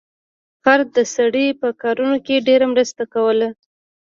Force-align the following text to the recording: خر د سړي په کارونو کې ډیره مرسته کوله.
خر 0.63 0.79
د 0.95 0.97
سړي 1.15 1.47
په 1.61 1.67
کارونو 1.81 2.17
کې 2.25 2.45
ډیره 2.47 2.65
مرسته 2.73 3.03
کوله. 3.13 3.49